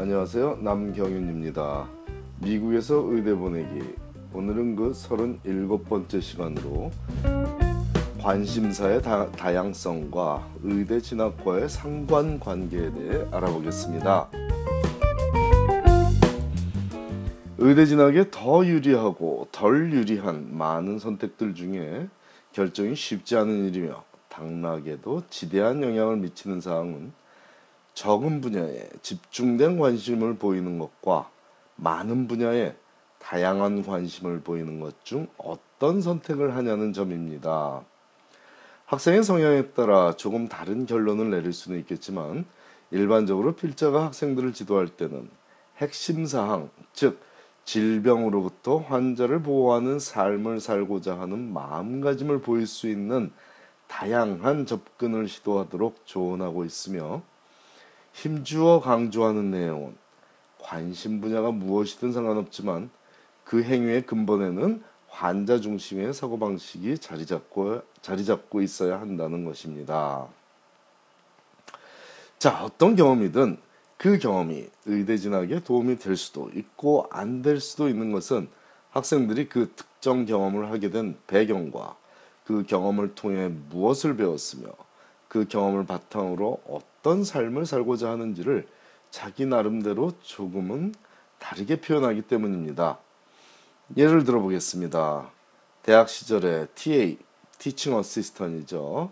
안녕하세요. 0.00 0.58
남경윤입니다. 0.60 1.88
미국에서 2.38 3.02
의대 3.08 3.34
보내기. 3.34 3.96
오늘은 4.32 4.76
그 4.76 4.92
37번째 4.92 6.22
시간으로 6.22 6.92
관심사의 8.20 9.02
다, 9.02 9.28
다양성과 9.32 10.50
의대 10.62 11.00
진학과의 11.00 11.68
상관 11.68 12.38
관계에 12.38 12.92
대해 12.92 13.26
알아보겠습니다. 13.32 14.28
의대 17.58 17.84
진학에 17.84 18.30
더 18.30 18.64
유리하고 18.64 19.48
덜 19.50 19.92
유리한 19.92 20.56
많은 20.56 21.00
선택들 21.00 21.56
중에 21.56 22.06
결정이 22.52 22.94
쉽지 22.94 23.34
않은 23.34 23.64
일이며 23.64 24.04
당락에도 24.28 25.24
지대한 25.28 25.82
영향을 25.82 26.18
미치는 26.18 26.60
사항은 26.60 27.10
적은 27.98 28.40
분야에 28.40 28.88
집중된 29.02 29.76
관심을 29.76 30.36
보이는 30.36 30.78
것과 30.78 31.28
많은 31.74 32.28
분야에 32.28 32.76
다양한 33.18 33.82
관심을 33.82 34.42
보이는 34.42 34.78
것 34.78 34.94
중 35.02 35.26
어떤 35.36 36.00
선택을 36.00 36.54
하냐는 36.54 36.92
점입니다. 36.92 37.82
학생의 38.86 39.24
성향에 39.24 39.70
따라 39.70 40.14
조금 40.14 40.46
다른 40.46 40.86
결론을 40.86 41.30
내릴 41.30 41.52
수는 41.52 41.80
있겠지만 41.80 42.44
일반적으로 42.92 43.56
필자가 43.56 44.04
학생들을 44.04 44.52
지도할 44.52 44.86
때는 44.86 45.28
핵심 45.78 46.24
사항, 46.24 46.70
즉 46.92 47.18
질병으로부터 47.64 48.78
환자를 48.78 49.42
보호하는 49.42 49.98
삶을 49.98 50.60
살고자 50.60 51.18
하는 51.18 51.52
마음가짐을 51.52 52.42
보일 52.42 52.68
수 52.68 52.88
있는 52.88 53.32
다양한 53.88 54.66
접근을 54.66 55.26
시도하도록 55.26 56.02
조언하고 56.04 56.64
있으며 56.64 57.22
힘주어 58.18 58.80
강조하는 58.80 59.52
내용은 59.52 59.94
관심 60.58 61.20
분야가 61.20 61.52
무엇이든 61.52 62.12
상관없지만 62.12 62.90
그 63.44 63.62
행위의 63.62 64.06
근본에는 64.06 64.82
환자 65.08 65.60
중심의 65.60 66.12
사고방식이 66.12 66.98
자리 66.98 67.24
잡고, 67.26 67.80
자리 68.02 68.24
잡고 68.24 68.60
있어야 68.60 69.00
한다는 69.00 69.44
것입니다. 69.44 70.26
자, 72.40 72.64
어떤 72.64 72.96
경험이든 72.96 73.58
그 73.96 74.18
경험이 74.18 74.68
의대 74.86 75.16
진학에 75.16 75.60
도움이 75.62 75.98
될 75.98 76.16
수도 76.16 76.50
있고 76.54 77.06
안 77.10 77.42
될 77.42 77.60
수도 77.60 77.88
있는 77.88 78.10
것은 78.10 78.48
학생들이 78.90 79.48
그 79.48 79.72
특정 79.76 80.26
경험을 80.26 80.72
하게 80.72 80.90
된 80.90 81.16
배경과 81.28 81.96
그 82.44 82.64
경험을 82.64 83.14
통해 83.14 83.48
무엇을 83.70 84.16
배웠으며 84.16 84.70
그 85.28 85.46
경험을 85.46 85.86
바탕으로 85.86 86.60
어떤 86.68 86.97
삶을 87.24 87.66
살고자 87.66 88.10
하는지를 88.10 88.66
자기 89.10 89.46
나름대로 89.46 90.12
조금은 90.22 90.94
다르게 91.38 91.80
표현하기 91.80 92.22
때문입니다. 92.22 92.98
예를 93.96 94.24
들어 94.24 94.40
보겠습니다. 94.40 95.30
대학 95.82 96.08
시절에 96.08 96.66
TA, 96.74 97.18
Teaching 97.58 97.98
Assistant이죠. 97.98 99.10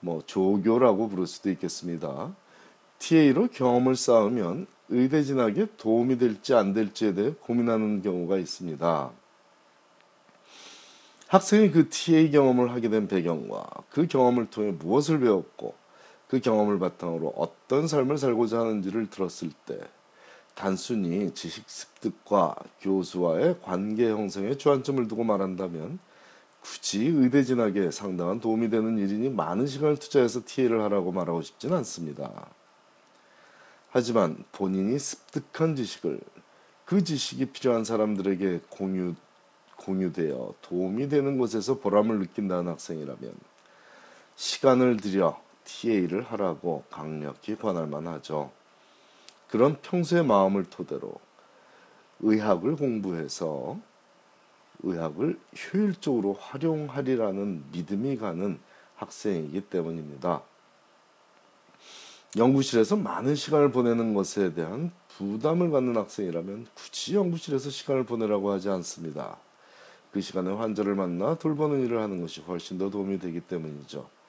뭐 0.00 0.22
조교라고 0.26 1.08
부를 1.08 1.26
수도 1.26 1.50
있겠습니다. 1.50 2.34
TA로 2.98 3.48
경험을 3.48 3.96
쌓으면 3.96 4.66
의대 4.88 5.22
진학에 5.22 5.66
도움이 5.76 6.18
될지 6.18 6.54
안 6.54 6.74
될지에 6.74 7.14
대해 7.14 7.32
고민하는 7.40 8.02
경우가 8.02 8.36
있습니다. 8.38 9.10
학생이 11.28 11.70
그 11.70 11.88
TA 11.88 12.30
경험을 12.32 12.72
하게 12.72 12.88
된 12.88 13.06
배경과 13.06 13.64
그 13.90 14.06
경험을 14.08 14.50
통해 14.50 14.72
무엇을 14.72 15.20
배웠고 15.20 15.79
그 16.30 16.38
경험을 16.38 16.78
바탕으로 16.78 17.34
어떤 17.36 17.88
삶을 17.88 18.16
살고자 18.16 18.60
하는지를 18.60 19.10
들었을 19.10 19.50
때 19.66 19.80
단순히 20.54 21.34
지식 21.34 21.68
습득과 21.68 22.54
교수와의 22.82 23.56
관계 23.62 24.08
형성에 24.08 24.56
주안점을 24.56 25.08
두고 25.08 25.24
말한다면 25.24 25.98
굳이 26.60 27.06
의대 27.06 27.42
진학에 27.42 27.90
상당한 27.90 28.38
도움이 28.38 28.70
되는 28.70 28.96
일이니 28.96 29.30
많은 29.30 29.66
시간을 29.66 29.96
투자해서 29.96 30.42
TA를 30.44 30.80
하라고 30.82 31.10
말하고 31.10 31.42
싶지는 31.42 31.78
않습니다. 31.78 32.46
하지만 33.90 34.44
본인이 34.52 35.00
습득한 35.00 35.74
지식을 35.74 36.20
그 36.84 37.02
지식이 37.02 37.46
필요한 37.46 37.82
사람들에게 37.82 38.60
공유, 38.68 39.14
공유되어 39.74 40.54
도움이 40.62 41.08
되는 41.08 41.38
곳에서 41.38 41.78
보람을 41.78 42.20
느낀다는 42.20 42.70
학생이라면 42.70 43.34
시간을 44.36 44.98
들여 44.98 45.49
TA를 45.70 46.22
하라고 46.22 46.84
강력히 46.90 47.56
권할 47.56 47.86
만 47.86 48.06
하죠. 48.06 48.50
그런 49.48 49.80
평소의 49.80 50.24
마음을 50.24 50.64
토대로 50.64 51.14
의학을 52.20 52.76
공부해서 52.76 53.78
의학을 54.82 55.38
효율적으로 55.72 56.34
활용하리라는 56.34 57.64
믿음이 57.72 58.16
가는 58.16 58.58
학생이기 58.96 59.62
때문입니다. 59.62 60.42
연구실에서 62.36 62.96
많은 62.96 63.34
시간을 63.34 63.72
보내는 63.72 64.14
것에 64.14 64.54
대한 64.54 64.92
부담을 65.16 65.70
갖는 65.70 65.96
학생이라면 65.96 66.68
굳이 66.74 67.16
연구실에서 67.16 67.70
시간을 67.70 68.04
보내라고 68.04 68.52
하지 68.52 68.68
않습니다. 68.68 69.36
그 70.12 70.20
시간에 70.20 70.52
환자를 70.52 70.94
만나 70.94 71.34
돌보는 71.36 71.84
일을 71.84 72.00
하는 72.00 72.20
것이 72.20 72.40
훨씬 72.42 72.78
더 72.78 72.90
도움이 72.90 73.18
되기 73.18 73.40
때문이죠. 73.40 74.19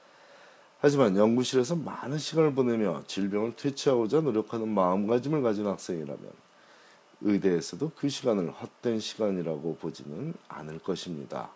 하지만 0.84 1.16
연구실에서 1.16 1.75
많은 1.75 2.18
시간을 2.18 2.56
보내며 2.56 3.03
질병을 3.06 3.56
퇴치하고자 3.56 4.22
노력하는 4.22 4.68
마음가짐을 4.68 5.44
가진 5.44 5.68
학생이라면 5.68 6.31
의대에서도 7.22 7.92
그 7.96 8.09
시간을 8.09 8.50
헛된 8.50 9.00
시간이라고 9.00 9.75
보지는 9.75 10.34
않을 10.47 10.80
것입니다. 10.80 11.52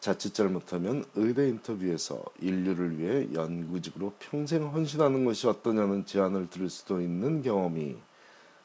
자칫 0.00 0.34
잘못하면 0.34 1.06
의대 1.14 1.48
인터뷰에서 1.48 2.22
인류를 2.40 2.98
위해 2.98 3.28
연구직으로 3.32 4.12
평생 4.18 4.62
헌신하는 4.74 5.24
것이 5.24 5.48
어떠냐는 5.48 6.04
제안을 6.04 6.50
들을 6.50 6.68
수도 6.68 7.00
있는 7.00 7.40
경험이 7.40 7.96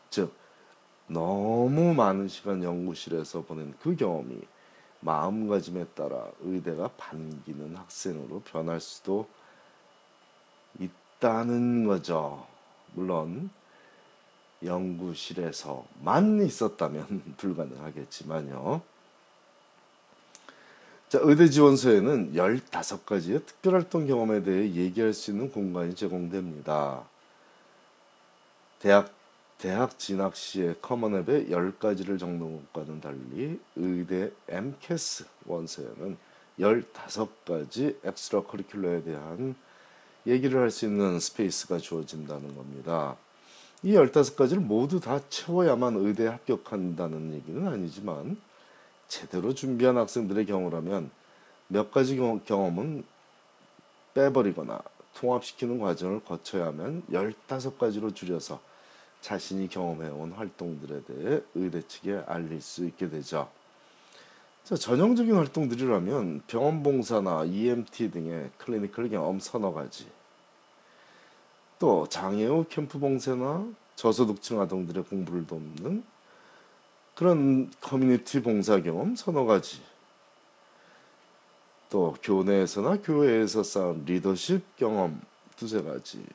즉 0.09 0.33
너무 1.07 1.93
많은 1.93 2.27
시간 2.27 2.61
연구실에서 2.61 3.43
보낸 3.43 3.73
그 3.81 3.95
경험이 3.95 4.41
마음가짐에 4.99 5.85
따라 5.95 6.27
의대가 6.41 6.89
반기는 6.97 7.77
학생으로 7.77 8.41
변할 8.41 8.81
수도 8.81 9.25
있다 9.31 9.42
는 11.45 11.85
거죠. 11.85 12.45
물론 12.93 13.49
연구실에서만 14.63 16.45
있었다면 16.45 17.35
불가능하겠지만요. 17.37 18.81
자, 21.09 21.19
의대 21.21 21.47
지원서에는 21.47 22.33
15가지의 22.33 23.45
특별활동 23.45 24.07
경험에 24.07 24.43
대해 24.43 24.73
얘기할 24.73 25.13
수 25.13 25.31
있는 25.31 25.51
공간이 25.51 25.95
제공됩니다. 25.95 27.03
대학, 28.79 29.13
대학 29.59 29.97
진학 29.99 30.35
시의 30.35 30.75
Common 30.81 31.18
App의 31.18 31.49
10가지를 31.49 32.19
적는 32.19 32.63
것과는 32.73 32.99
달리 32.99 33.59
의대 33.75 34.31
AMCAS 34.49 35.25
원서에는 35.45 36.17
15가지 36.59 37.95
extracurricular에 38.03 39.05
대한 39.05 39.55
얘기를 40.25 40.59
할 40.61 40.71
수 40.71 40.85
있는 40.85 41.19
space가 41.19 41.77
주어진다는 41.79 42.55
겁니다. 42.55 43.15
이 43.81 43.93
15가지를 43.93 44.59
모두 44.59 44.99
다 44.99 45.19
채워야만 45.29 45.97
의대에 45.97 46.27
합격한다는 46.27 47.33
얘기는 47.33 47.67
아니지만 47.67 48.37
제대로 49.07 49.53
준비한 49.53 49.97
학생들의 49.97 50.45
경우라면 50.45 51.11
몇 51.67 51.91
가지 51.91 52.15
경험은 52.15 53.03
빼버리거나 54.13 54.81
통합시키는 55.15 55.79
과정을 55.79 56.23
거쳐야 56.23 56.67
하면 56.67 57.03
15가지로 57.11 58.15
줄여서 58.15 58.59
자신이 59.21 59.67
경험해온 59.69 60.31
활동들에 60.31 61.03
대해 61.03 61.41
의대 61.55 61.81
측에 61.85 62.23
알릴 62.27 62.61
수 62.61 62.85
있게 62.85 63.09
되죠. 63.09 63.49
자, 64.63 64.75
전형적인 64.75 65.35
활동들이라면 65.35 66.43
병원 66.47 66.83
봉사나 66.83 67.43
EMT 67.45 68.11
등의 68.11 68.49
clinical 68.57 69.09
경험 69.09 69.39
서너 69.39 69.73
가지, 69.73 70.07
또 71.83 72.07
장애우 72.07 72.63
캠프 72.69 72.97
봉사나 72.97 73.67
저소득층 73.97 74.61
아동들의 74.61 75.03
공부를 75.03 75.45
돕는 75.45 76.01
그런 77.13 77.69
커뮤니티 77.81 78.41
봉사 78.41 78.81
경험 78.81 79.17
서너 79.17 79.43
가지. 79.43 79.81
또 81.89 82.15
교내에서나 82.23 83.01
교회에서 83.01 83.63
쌓은 83.63 84.05
리더십 84.05 84.77
경험 84.77 85.19
두세 85.57 85.81
가지. 85.81 86.25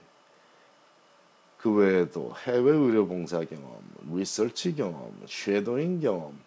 그 1.56 1.72
외에도 1.72 2.34
해외 2.44 2.70
의료 2.70 3.06
봉사 3.06 3.42
경험, 3.42 3.80
리서치 4.12 4.74
경험, 4.74 5.18
shadowing 5.26 6.00
경험 6.00 6.38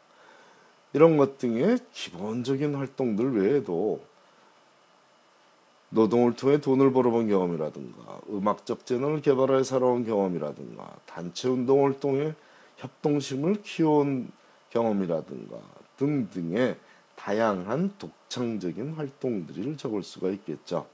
이런 0.93 1.17
것 1.17 1.39
등의 1.39 1.79
기본적인 1.91 2.75
활동들 2.75 3.41
외에도 3.41 4.10
노동을 5.91 6.35
통해 6.35 6.59
돈을 6.59 6.93
벌어본 6.93 7.27
경험이라든가 7.27 8.21
음악적 8.29 8.85
재능을 8.85 9.21
개발해 9.21 9.63
살아온 9.63 10.05
경험이라든가 10.05 10.95
단체 11.05 11.49
운동을 11.49 11.99
통해 11.99 12.33
협동심을 12.77 13.61
키워온 13.61 14.31
경험이라든가 14.69 15.57
등등의 15.97 16.77
다양한 17.15 17.93
독창적인 17.99 18.93
활동들을 18.93 19.77
적을 19.77 20.01
수가 20.01 20.29
있겠죠. 20.29 20.87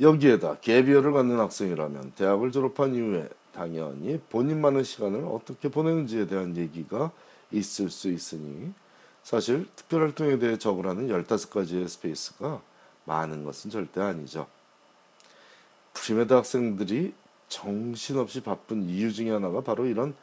여기에다 0.00 0.58
gap 0.60 0.74
year를 0.74 1.12
갖는 1.12 1.38
학생이라면 1.38 2.12
대학을 2.16 2.52
졸업한 2.52 2.94
이후에 2.94 3.28
당연히 3.52 4.18
본인만의 4.30 4.84
시간을 4.84 5.24
어떻게 5.24 5.68
보내는지에 5.68 6.26
대한 6.28 6.56
얘기가 6.56 7.10
있을 7.50 7.90
수 7.90 8.10
있으니 8.10 8.72
사실 9.22 9.66
특별 9.76 10.02
활동에 10.02 10.38
대해 10.38 10.56
적으라 10.56 10.86
하는 10.86 11.08
15가지의 11.08 11.88
스페이스가 11.88 12.62
많은 13.04 13.44
것은 13.44 13.70
절대 13.70 14.00
아니죠. 14.00 14.46
pre-med 15.94 16.32
학생들이 16.32 17.14
정신없이 17.48 18.42
바쁜 18.42 18.88
이유 18.88 19.12
중에 19.12 19.30
하나가 19.30 19.60
바로 19.60 19.86
이런 19.86 20.14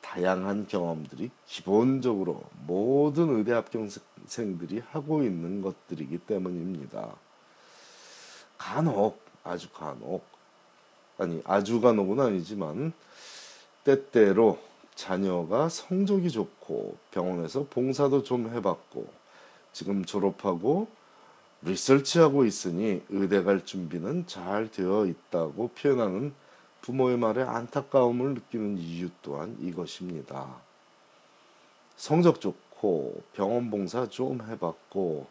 다양한 0.00 0.66
경험들이 0.66 1.30
기본적으로 1.46 2.42
모든 2.66 3.36
의대 3.36 3.52
합격생들이 3.52 4.82
하고 4.90 5.22
있는 5.22 5.60
것들이기 5.60 6.18
때문입니다. 6.18 7.14
간혹 8.56 9.20
아주 9.44 9.70
간혹 9.70 10.24
아니 11.18 11.42
아주 11.44 11.80
간혹은 11.80 12.18
아니지만 12.18 12.92
때때로 13.84 14.58
자녀가 14.94 15.68
성적이 15.68 16.30
좋고 16.30 16.96
병원에서 17.10 17.66
봉사도 17.68 18.22
좀 18.22 18.54
해봤고 18.54 19.06
지금 19.72 20.04
졸업하고 20.04 20.88
리서치하고 21.62 22.44
있으니 22.44 23.02
의대 23.10 23.42
갈 23.42 23.64
준비는 23.64 24.26
잘 24.26 24.70
되어 24.70 25.06
있다고 25.06 25.68
표현하는 25.68 26.32
부모의 26.80 27.18
말에 27.18 27.42
안타까움을 27.42 28.34
느끼는 28.34 28.78
이유 28.78 29.10
또한 29.20 29.56
이것입니다. 29.60 30.56
성적 31.96 32.40
좋고 32.40 33.22
병원 33.34 33.70
봉사 33.70 34.08
좀 34.08 34.40
해봤고 34.40 35.26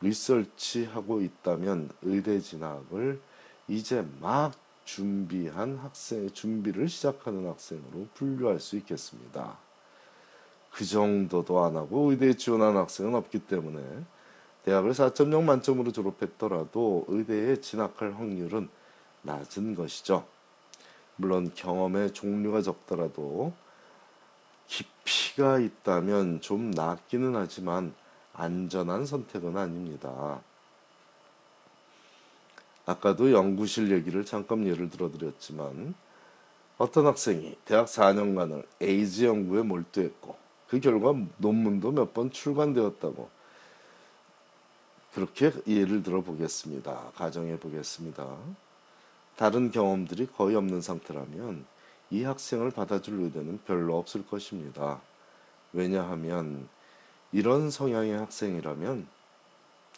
리서치하고 0.00 1.20
있다면 1.20 1.90
의대 2.02 2.38
진학을 2.38 3.20
이제 3.66 4.06
막 4.20 4.52
준비한 4.84 5.76
학생 5.78 6.30
준비를 6.30 6.88
시작하는 6.88 7.48
학생으로 7.48 8.06
분류할 8.14 8.60
수 8.60 8.76
있겠습니다. 8.76 9.58
그 10.70 10.84
정도도 10.84 11.64
안 11.64 11.76
하고 11.76 12.10
의대에 12.10 12.34
지원한 12.34 12.76
학생은 12.76 13.14
없기 13.14 13.40
때문에 13.40 13.80
대학을 14.64 14.92
4.0 14.92 15.42
만점으로 15.42 15.92
졸업했더라도 15.92 17.04
의대에 17.08 17.60
진학할 17.60 18.12
확률은 18.14 18.68
낮은 19.22 19.74
것이죠. 19.74 20.26
물론 21.16 21.52
경험의 21.54 22.12
종류가 22.12 22.62
적더라도 22.62 23.52
깊이가 24.66 25.58
있다면 25.58 26.40
좀 26.40 26.70
낫기는 26.70 27.34
하지만 27.36 27.94
안전한 28.34 29.04
선택은 29.04 29.56
아닙니다. 29.56 30.40
아까도 32.86 33.30
연구실 33.32 33.92
얘기를 33.92 34.24
잠깐 34.24 34.66
예를 34.66 34.90
들어 34.90 35.10
드렸지만 35.10 35.94
어떤 36.78 37.06
학생이 37.06 37.56
대학 37.64 37.86
4년간을 37.86 38.64
에이즈 38.80 39.24
연구에 39.24 39.62
몰두했고 39.62 40.36
그 40.68 40.80
결과 40.80 41.14
논문도 41.36 41.92
몇 41.92 42.14
번 42.14 42.30
출간되었다고 42.30 43.41
그렇게 45.14 45.52
예를 45.66 46.02
들어 46.02 46.22
보겠습니다. 46.22 47.12
가정해 47.14 47.58
보겠습니다. 47.58 48.36
다른 49.36 49.70
경험들이 49.70 50.26
거의 50.26 50.56
없는 50.56 50.80
상태라면 50.80 51.64
이 52.10 52.24
학생을 52.24 52.70
받아줄 52.70 53.20
의대는 53.20 53.60
별로 53.66 53.98
없을 53.98 54.26
것입니다. 54.26 55.00
왜냐하면 55.72 56.68
이런 57.32 57.70
성향의 57.70 58.18
학생이라면 58.18 59.06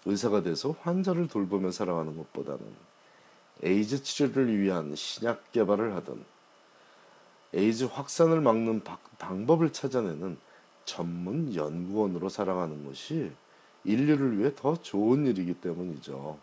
의사가 0.06 0.43
돼서 0.43 0.75
환자를 0.82 1.28
돌보며 1.28 1.70
살아가는 1.70 2.16
것보다는 2.16 2.61
에이즈 3.62 4.02
치료를 4.02 4.58
위한 4.58 4.94
신약 4.94 5.52
개발을 5.52 5.94
하든 5.96 6.25
에이즈 7.55 7.84
확산을 7.84 8.40
막는 8.40 8.82
방법을 9.19 9.72
찾아내는 9.72 10.37
전문 10.84 11.55
연구원으로 11.55 12.28
살아가는 12.28 12.84
것이 12.84 13.32
인류를 13.84 14.38
위해 14.38 14.52
더 14.54 14.76
좋은 14.76 15.26
일이기 15.26 15.54
때문이죠. 15.54 16.38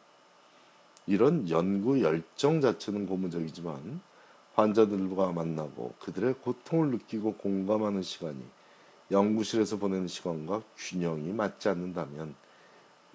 이런 1.08 1.50
연구 1.50 2.02
열정 2.02 2.62
자체는 2.62 3.08
고무적이지만 3.08 4.02
환자들과 4.54 5.32
만나고 5.32 5.94
그들의 6.00 6.36
고통을 6.36 6.92
느끼고 6.92 7.36
공감하는 7.36 8.02
시간이 8.02 8.44
연구실에서 9.10 9.78
보내는 9.78 10.08
시간과 10.08 10.62
균형이 10.78 11.34
맞지 11.34 11.70
않는다면 11.70 12.36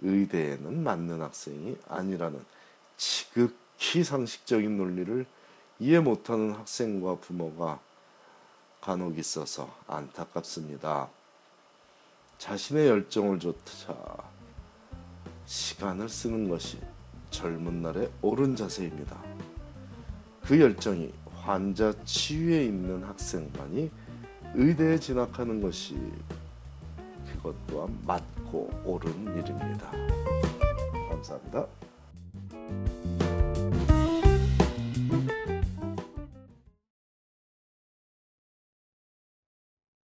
의대에는 0.02 0.82
맞는 0.82 1.22
학생이 1.22 1.76
아니라는 1.88 2.44
지극히 2.96 4.04
상식적인 4.04 4.76
논리를 4.76 5.26
이해 5.78 6.00
못하는 6.00 6.52
학생과 6.52 7.16
부모가 7.16 7.80
간혹 8.80 9.18
있어서 9.18 9.74
안타깝습니다. 9.86 11.08
자신의 12.38 12.88
열정을 12.88 13.38
조차 13.38 13.96
시간을 15.46 16.08
쓰는 16.08 16.48
것이 16.48 16.78
젊은 17.30 17.82
날의 17.82 18.10
옳은 18.22 18.56
자세입니다. 18.56 19.16
그 20.42 20.60
열정이 20.60 21.12
환자 21.34 21.92
치유에 22.04 22.64
있는 22.64 23.02
학생만이 23.04 23.90
의대에 24.54 24.98
진학하는 24.98 25.60
것이 25.60 25.96
그것 27.32 27.54
또한 27.66 27.96
맞고 28.06 28.70
옳은 28.84 29.38
일입니다. 29.38 29.90
감사합니다. 31.08 31.66